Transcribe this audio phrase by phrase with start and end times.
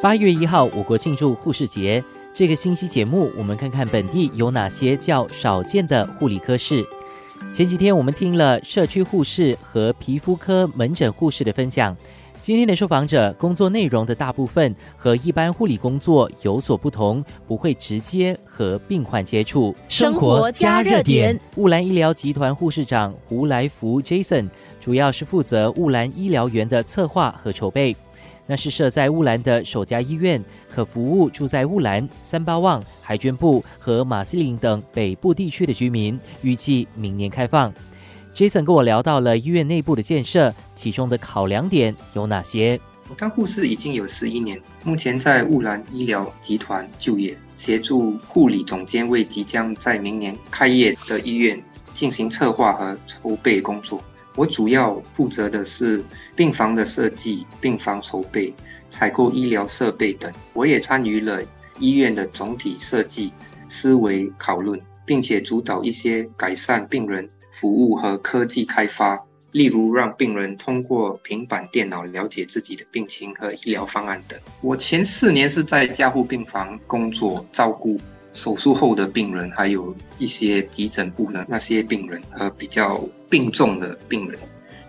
[0.00, 2.02] 八月一号，我国庆祝护士节。
[2.32, 6.86] 这个星期节目，我们看看本地有哪些较少见的护理科室。
[7.52, 11.96] 前几天我们听了社区护士和皮肤科门诊护士的分享。
[12.40, 19.74] 今天的受访者工作内容的大部分和一般护理工作有所不同，不会直接和病患接触。
[19.88, 27.96] 生活加热点，雾兰医疗集团护士长胡来福 Jason 主要是负责雾兰医疗园的策划和筹备。
[28.48, 36.18] 那是设在乌兰的首家医院，可服务住在乌兰、三八旺、海军部和马斯林等北部地区的居民。
[36.40, 37.70] 预计明年开放。
[38.34, 42.80] Jason 跟我聊到了医院内部的建设，其中的考量点有哪些？
[43.10, 51.62] 我当护士已经有十一年，目前在乌兰医疗集团就业，协助护理总监为即将在明年开业的医院
[51.92, 54.02] 进行策划和筹备工作。
[54.38, 56.00] 我主要负责的是
[56.36, 58.54] 病房的设计、病房筹备、
[58.88, 60.32] 采购医疗设备等。
[60.52, 61.42] 我也参与了
[61.80, 63.32] 医院的总体设计
[63.66, 74.38] 思维讨论，并且主导一些改善病人服务和科技开发，例如让病人通过平板电脑了解自己的病情和医疗方案等。
[74.60, 78.00] 我前四年是在加护病房工作，照顾。
[78.38, 84.38] 手术后的病人，还有一些急诊部的那些病人和比较病重的病人。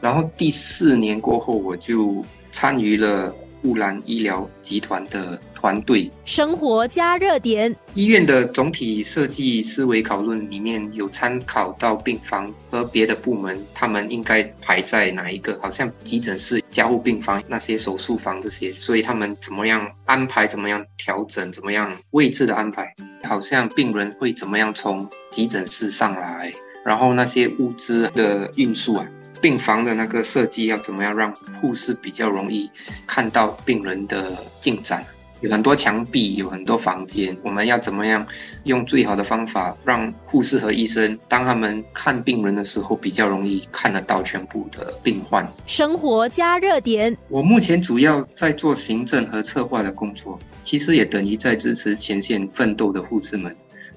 [0.00, 3.34] 然后第四年过后，我就参与了。
[3.64, 7.74] 乌兰医疗集团的团队，生活加热点。
[7.94, 15.58] 医院的总体设计思维讨论里面有参考到病房和别的部门，他们应该排在哪一个？
[15.62, 20.46] 好像急诊室、加护病房、那些手术房这些，所以他们怎么样安排？
[20.46, 21.50] 怎么样调整？
[21.50, 22.94] 怎么样位置的安排？
[23.22, 26.52] 好像病人会怎么样从急诊室上来？
[26.84, 29.08] 然后那些物资的运输啊？
[29.40, 32.70] 病房的那个设计要怎么样让护士比较容易
[33.06, 35.04] 看到病人的进展？
[35.44, 38.26] 有很多墙壁，有很多房间，我们要怎么样
[38.62, 45.46] 用最好的方法让护士和医生当他们看病人的时候比较容易看得到全部的病患？
[45.66, 47.14] 生活加热点。
[47.28, 53.54] 我目前主要在做行政和策划的工作，其实也等于在支持前线奋斗的护士们。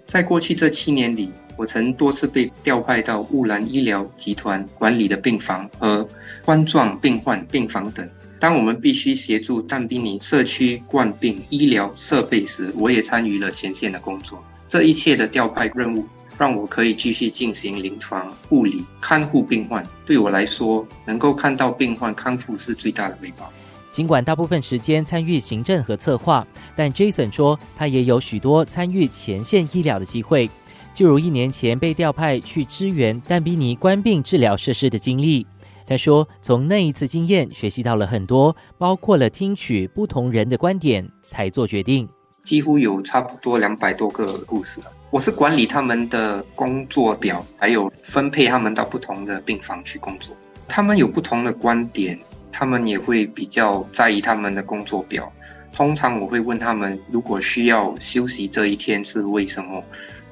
[0.07, 1.31] 在过去这七年里。
[1.59, 6.07] 我曾多次被调派到雾兰医疗集团管理的病房和
[6.45, 8.07] 冠状病患病房等。
[8.39, 14.37] 当我们必须协助但宾尼社区冠病医疗设备时，我也参与了前线的工作。
[14.67, 16.07] 这一切的调派任务
[16.37, 19.83] 让我可以继续进行临床护理、看护病患。
[20.05, 23.51] 对我来说，能够看到病患康复是最大的回报。
[23.89, 30.49] 尽管大部分时间参与行政和策划，但 Jason 说他也有许多参与前线医疗的机会。
[30.93, 35.45] 就如一年前被调派去支援但比尼官病治疗设施的经历，
[35.85, 42.09] 他说：“从那一次经验学习到了很多，包括了听取不同人的观点才做决定。
[42.43, 50.35] 几乎有差不多两百多个故事，我是管理他们的工作表，还有分配他们到不同的病房去工作。
[50.67, 52.19] 他们有不同的观点，
[52.57, 55.31] 他们也会比较在意他们的工作表。
[55.75, 59.83] 通常我会问他们，如果需要休息这一天是为什么？”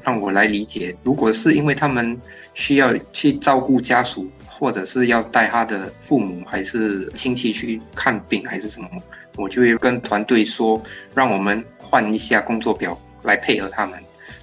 [0.03, 2.19] 让我来理解，如果是因为他们
[2.53, 8.87] 需要去照顾家属，或者是要带他的父母还是亲戚去看病，还是什么，
[9.35, 10.79] 我就会跟团队说，
[11.15, 13.99] 让我们换一下工作表来配合他们。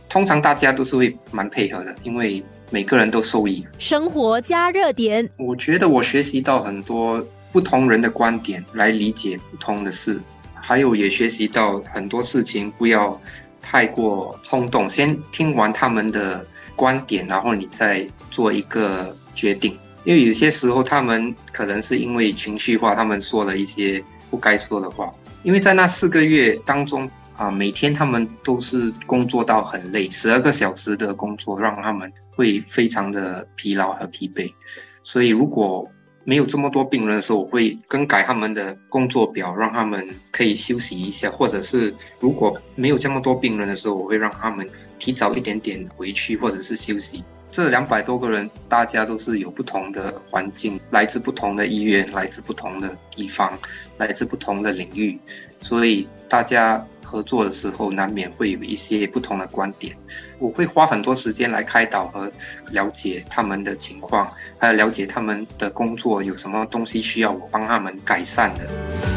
[0.09, 3.65] 通常大家都是会蛮配合的，因为每个人都受益。
[3.79, 10.21] 生活加热点，我觉得我学习到很多不同人的观点来理解不同的事，
[10.55, 13.21] 还有也学习到很多事情不要。
[13.65, 19.79] 太过冲动，先听完他们的观点，然后你再做一个决定。
[20.03, 25.15] 因为有些时候他们可能是因为情绪化，他们说了一些不该说的话。
[25.45, 34.53] 因为在那四个月当中啊，每天他们都是工作到很累，十二个小时的工作让他们会非常的疲劳和疲惫。
[35.05, 35.89] 所以如果
[36.25, 44.69] 没有这么多病人的时候，我会更改他们的工作表，让他们可以休息一下；或者是如果没有这么多病人的时候，我会让他们
[44.99, 47.25] 提早一点点回去，或者是休息。
[47.51, 53.59] 这两百多个人，大家都是有不同的环境，来自不同的医院，来自不同的地方，
[53.99, 55.19] 来自不同的领域，
[55.61, 56.87] 所以大家。
[57.13, 59.95] 合作的时候，难免会有一些不同的观点。
[60.39, 62.27] 我会花很多时间来开导和
[62.71, 69.12] 了解他们的情况，还有了解他们的工作有什么东西需要我帮他们改善的。